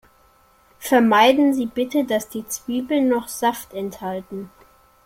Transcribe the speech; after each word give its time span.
Vermeiden 0.79 1.53
Sie 1.53 1.67
bitte, 1.67 2.05
dass 2.05 2.27
die 2.27 2.47
Zwiebeln 2.47 3.07
noch 3.07 3.27
Saft 3.27 3.71
enthalten. 3.75 4.49